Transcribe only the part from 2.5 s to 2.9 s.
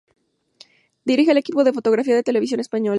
Española.